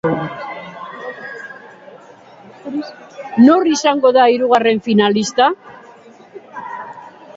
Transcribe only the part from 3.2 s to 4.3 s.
Nor izango da